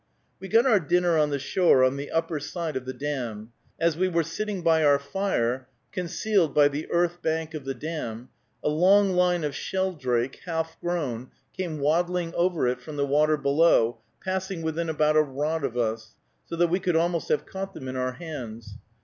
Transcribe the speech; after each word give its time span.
We 0.39 0.47
got 0.47 0.65
our 0.65 0.79
dinner 0.79 1.15
on 1.15 1.29
the 1.29 1.37
shore, 1.37 1.83
on 1.83 1.95
the 1.95 2.09
upper 2.09 2.39
side 2.39 2.75
of 2.75 2.85
the 2.85 2.91
dam. 2.93 3.51
As 3.79 3.95
we 3.95 4.07
were 4.07 4.23
sitting 4.23 4.63
by 4.63 4.83
our 4.83 4.97
fire, 4.97 5.67
concealed 5.91 6.55
by 6.55 6.69
the 6.69 6.89
earth 6.89 7.21
bank 7.21 7.53
of 7.53 7.65
the 7.65 7.75
dam, 7.75 8.29
a 8.63 8.69
long 8.69 9.11
line 9.11 9.43
of 9.43 9.53
sheldrake, 9.53 10.39
half 10.47 10.75
grown, 10.81 11.29
came 11.55 11.77
waddling 11.79 12.33
over 12.33 12.67
it 12.67 12.81
from 12.81 12.95
the 12.95 13.05
water 13.05 13.37
below, 13.37 13.99
passing 14.23 14.63
within 14.63 14.89
about 14.89 15.17
a 15.17 15.21
rod 15.21 15.63
of 15.63 15.77
us, 15.77 16.15
so 16.47 16.55
that 16.55 16.71
we 16.71 16.79
could 16.79 16.95
almost 16.95 17.29
have 17.29 17.45
caught 17.45 17.75
them 17.75 17.87
in 17.87 17.95
our 17.95 18.13
hands. 18.13 18.79